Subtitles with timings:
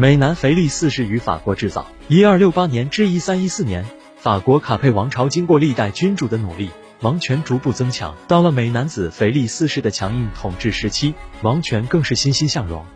[0.00, 1.84] 美男腓力四世于法国制造。
[2.06, 8.14] 一二六八年至一三一四年，法国卡佩王朝经过历代君主的努力，王权逐步增强。
[8.28, 12.86] 到了美男子腓力四世的强硬统治时期，王权更是欣欣向荣。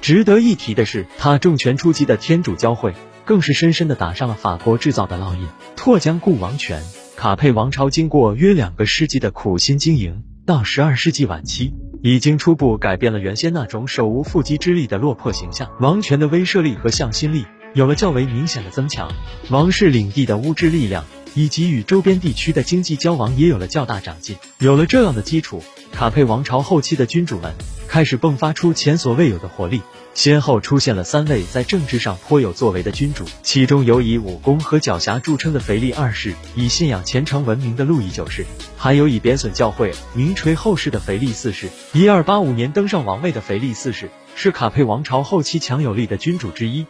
[0.00, 2.92] 值得一提的是，他重拳出击的天主教会，
[3.24, 5.46] 更是深深的打上了法国制造的烙印。
[5.76, 6.82] 拓疆固王权，
[7.14, 11.72] 卡佩王朝经过约两个世纪的苦心经营，到十二世纪晚期。
[12.00, 17.44] 已经初步改变了原先那种手无缚鸡之力的落魄形象，王权的威慑力和向心力
[17.74, 19.10] 有了较为明显的增强，
[19.50, 24.36] 王室领地的物质力量以及与周边地区的经济交往也有了较大长进。
[24.60, 27.52] 有了这样的基础，卡佩王朝后期的君主们
[27.88, 29.82] 开始迸发出前所未有的活力。
[30.14, 38.44] 先后出现了三位在政治上颇有作为的君主，其中有以武功和狡黠著称的腓力二世，以信仰虔诚闻名的路易九世，
[38.76, 41.68] 还有以贬损教会名垂后世的腓力四世。
[41.92, 46.84] 一二八五年登上王位的腓力四世是卡佩王朝后期强有力的君主之一，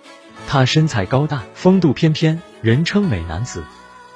[0.46, 3.62] 他身材高大，风度翩翩，人称美男子。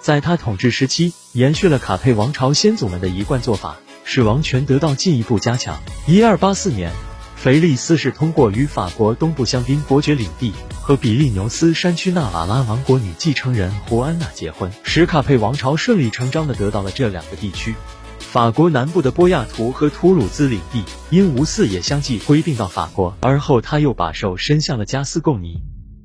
[0.00, 5.78] 在他统治时期，延续了卡佩王朝先祖们的一贯做法，使王权得到进一步加强。
[6.06, 6.90] 一二八四年。
[7.34, 17.74] 腓力四世通过与法国东部香槟伯爵领地和比利牛斯山区纳瓦拉王国女继承人胡安娜结婚，使卡佩王朝顺理成章地得到了这两个地区。
[18.20, 25.60] 法国南部的波亚图和图鲁兹领地因无嗣也相继归并到法国，而后他又把手伸向了加斯贡尼。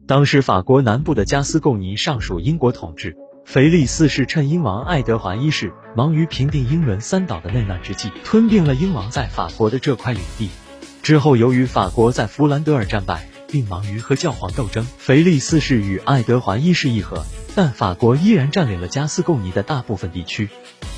[0.08, 3.16] 当时法国南部的加斯贡尼尚属英国统治，
[3.48, 10.50] 腓力四世趁英王爱德华一世忙于平定英伦三岛的内乱之际，吞并了英王在法国的这块领地。
[11.02, 20.50] 之后，由于法国在弗兰德尔战败，并忙于和教皇斗争，腓力四世与爱德华一世议和，但法国依然占领了加斯贡尼的大部分地区。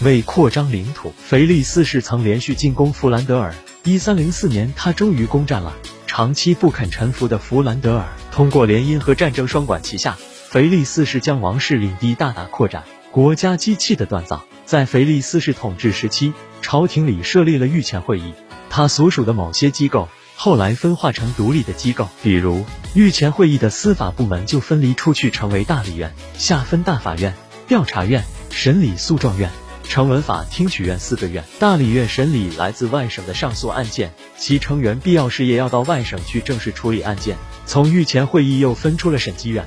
[0.01, 3.53] 为扩张领土，腓力四世曾连续进攻弗兰德尔。
[3.83, 5.75] 一三零四年，他终于攻占了
[6.07, 8.07] 长期不肯臣服的弗兰德尔。
[8.31, 10.17] 通过联姻和战争双管齐下，
[10.51, 14.43] 腓力四世将王室领地大大扩展，国家机器的锻造。
[14.65, 18.33] 在腓力四世统治时期，朝廷里设立了御前会议。
[18.67, 22.65] 他所属的某些机构后来分化成独立的机构，比如
[22.95, 27.35] 御前会议的司法部门就分离出去，成为大理院，下分大法院、
[27.67, 29.51] 调查院、审理诉状院、
[29.87, 31.43] 成文法听取院四个院。
[31.59, 37.37] 大理院审理来自外省的上诉案件，其成员必要时也要到外省去正式处理案件。
[37.67, 39.63] 从御前会议又分出了审计院，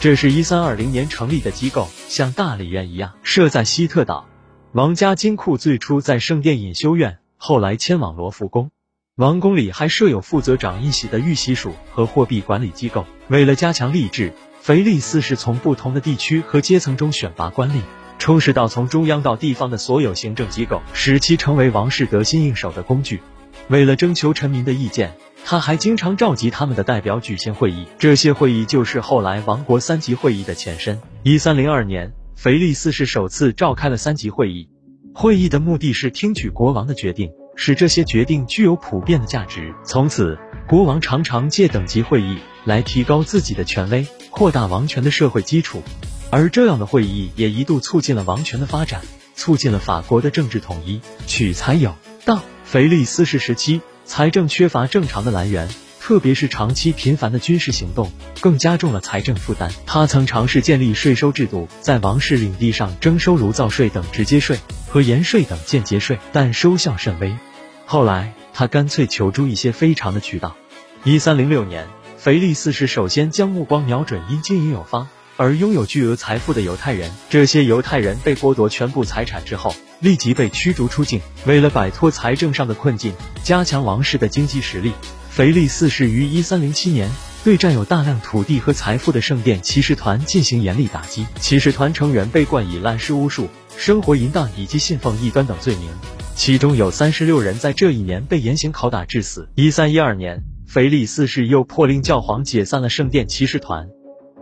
[0.00, 4.28] 这是一三二零年成立的机构，像大理院一样设在希特岛。
[4.70, 7.18] 王家金库最初在圣殿隐修院。
[7.36, 8.70] 后来迁往罗浮宫，
[9.16, 13.06] 王宫里还设有负责掌印玺的玉玺署和货币管理机构。
[13.26, 17.80] 为了加强吏治，腓力四世从不同的地区和阶层中选拔官吏，
[18.20, 23.20] 充实到从中央到地方的所有行政机构，使其成为王室得心应手的工具。
[23.68, 25.14] 为了征求臣民的意见，
[25.50, 31.00] 他还经常召集他们的代表举行会议，这些会议就是后来王国三级会议的前身。
[31.22, 34.68] 一三零二年，腓力四世首次召开了三级会议。
[35.14, 39.74] 会议的目的是听取国王的决定，使这些决定具有普遍的价值。
[39.86, 40.38] 从此，
[40.68, 45.82] 国王常常借等级会议来提高自己的权威，扩大王权的社会基础。
[46.28, 49.00] 而这样的会议也一度促进了王权的发展，
[49.34, 51.00] 促进了法国的政治统一。
[51.26, 51.94] 取材有
[52.26, 55.68] 道，腓力四世时期财政缺乏正常的来源。
[56.00, 58.10] 特别是长期频繁的军事行动，
[58.40, 59.70] 更加重了财政负担。
[59.84, 64.58] 他曾尝试建立税收制度，在王室领地上征收炉灶税等直接税
[64.88, 67.36] 和盐税等间接税，但收效甚微。
[67.84, 70.56] 后来，他干脆求助一些非常的渠道。
[71.04, 71.86] 一三零六年，
[72.16, 77.10] 腓力四世首先将目光瞄准因经营有方而拥有巨额财富的犹太人。
[77.30, 81.22] 这些犹太人被剥夺全部财产之后，立即被驱逐出境。
[81.46, 84.92] 为了摆脱财政上的困境，加强王室的经济实力。
[85.30, 87.08] 腓力四世于一三零七年
[87.44, 95.88] 对占有大量土地和财富的圣殿骑士团进行严厉打击，骑士团成员被冠以滥施巫术、生活淫荡以及信奉异端等罪名，
[96.34, 99.48] 其中有三十六人在这一年被严刑拷打致死。
[99.54, 103.86] 一三一二年，腓力四世又破令教皇解散了圣殿骑士团，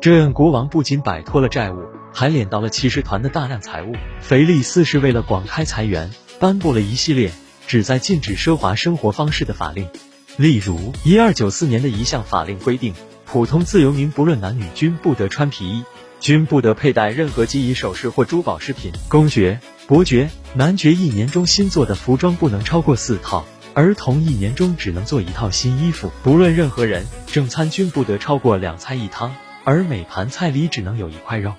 [0.07, 1.79] 这样国王不仅摆脱了债务，
[2.15, 3.93] 还敛到了骑士团的大量财物。
[4.21, 7.33] 腓力四世为了广开财源，颁布了一系列
[7.67, 9.89] 旨在禁止奢华生活方式的法令。
[10.37, 12.95] 例如，一二九四年的一项法令规定，
[13.25, 15.85] 普通自由民不论男女均不得穿皮衣，
[16.21, 18.93] 均不得佩戴任何金银首饰或珠宝饰品。
[19.09, 19.59] 公爵、
[19.89, 23.45] 伯爵、男爵一年中新做的服装不能超过四套，
[23.75, 26.13] 儿童一年中只能做一套新衣服。
[26.23, 29.35] 不论任何人，正餐均不得超过两菜一汤，
[29.67, 31.53] 而每盘菜里只能有一块肉。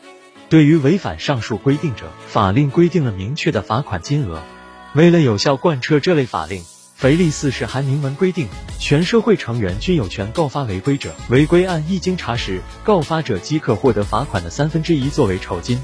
[0.48, 4.42] 对于违反上述规定者，法令规定了明确的罚款金额。
[4.94, 6.64] 为了有效贯彻这类法令。
[6.96, 8.48] 腓力四世还明文规定，
[8.80, 15.80] 全社会成员均有权告发违规者，违规案一经查实，告发者即可获得罚款的三分之一作为酬金。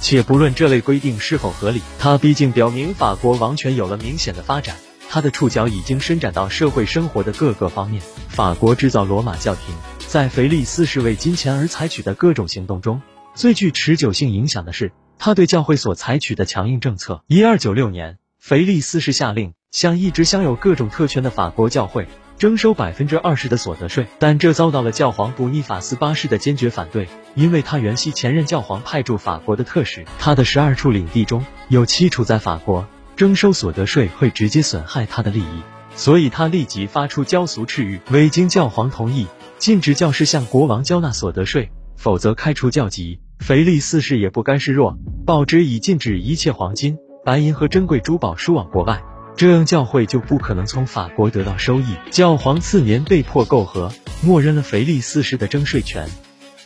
[0.00, 4.76] 且不论这类规定是否合理，它毕竟表明法国王权有了明显的发展，
[5.08, 8.00] 它的触角已经伸展到社会生活的各个方面。
[8.28, 9.74] 法国制造罗马教廷，
[10.12, 13.00] 在腓力四世为金钱而采取的各种行动中，
[13.34, 17.24] 最具持久性影响的是他对教会所采取的强硬政策。
[17.28, 22.06] 一二九六年，腓力四世下令向一直享有各种特权的法国教会。
[22.36, 32.86] 征收百分之二十的所得税，但这遭到了教皇布尼法斯八世的坚决反对，因为他原系前任教皇派驻法国的特使，他的十二处领地中有七处在法国，
[33.16, 35.62] 征收所得税会直接损害他的利益，
[35.94, 39.26] 所以他立即发出教俗敕谕，未经教皇同意，
[39.62, 43.20] 禁止教士向国王交纳所得税，否则开除教籍。
[43.38, 49.00] 腓力四世也不甘示弱，报纸已禁止一切黄金、白银和珍贵珠宝输往国外。
[49.36, 51.94] 这样教会就不可能从法国得到收益。
[52.10, 56.08] 教皇次年被迫媾和，默认了腓力四世的征税权。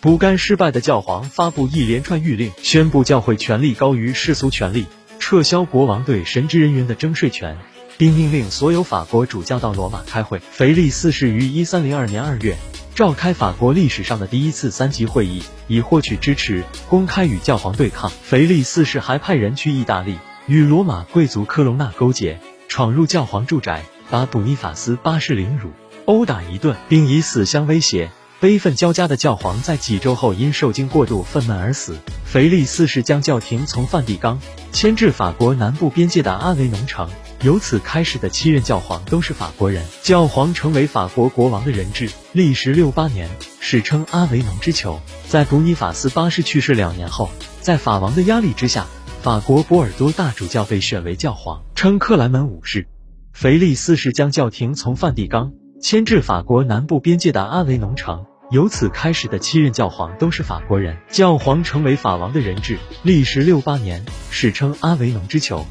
[0.00, 4.86] 不甘失败的教皇发布一连串谕令，宣布教会权力高于世俗权力，
[5.18, 7.58] 撤销国王对神职人员的征税权，
[7.98, 10.40] 并命令所有法国主教到罗马开会。
[10.50, 12.56] 腓力四世于一三零二年二月
[12.96, 18.10] 召开法国历史上的第一次三级会议，以获取支持，公开与教皇对抗。
[18.22, 20.16] 腓力四世还派人去意大利
[20.46, 22.40] 与罗马贵族科隆纳勾结。
[22.68, 25.72] 闯入教皇住宅，把布尼法斯八世凌辱、
[26.06, 28.10] 殴打一顿，并以死相威胁。
[28.38, 31.96] 悲愤交加的教皇在几周后因受惊过度愤懑而死。
[32.24, 34.38] 腓力四世将教廷从梵蒂冈
[34.72, 37.08] 迁至法国南部边界的阿维农城，
[37.42, 39.82] 由此开始的七任教皇都是法国人。
[40.02, 45.00] 教皇成为法国国王的人质，历时六八年，史称阿维农之囚。
[45.26, 47.30] 在古尼法斯八世去世两年后，
[47.62, 48.86] 在法王的压力之下。
[49.22, 52.86] 法国波尔多大主教被选为教皇，称克莱门五世。
[53.32, 60.96] 腓力四世将教廷从梵蒂冈迁至法国南部边界的阿维农城，由此开始的七任教皇都是法国人。
[61.10, 65.66] 教皇成为法王的人质，历时六八年，史称阿维农之囚。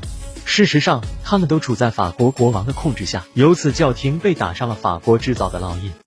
[0.46, 5.92] 事实上，他们都处在法国国王的控制下，由此教廷被打上了法国制造的烙印。